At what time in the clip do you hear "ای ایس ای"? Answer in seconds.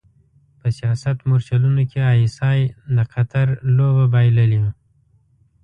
2.09-2.59